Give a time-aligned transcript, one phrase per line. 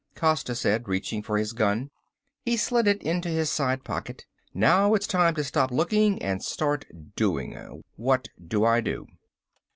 [0.15, 1.91] Costa said, reaching for his gun.
[2.43, 4.25] He slid it into his side pocket.
[4.51, 7.83] "Now it's time to stop looking and start doing.
[7.97, 9.05] What do I do?"